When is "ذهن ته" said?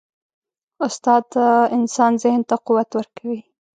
2.23-2.55